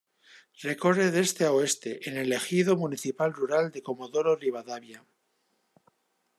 Recorre 0.67 1.03
de 1.15 1.19
este 1.25 1.41
a 1.45 1.51
oeste, 1.57 1.91
en 2.09 2.17
el 2.17 2.33
ejido 2.39 2.75
municipal 2.75 3.31
rural 3.33 3.69
de 3.71 3.83
Comodoro 3.83 4.35
Rivadavia. 4.35 5.05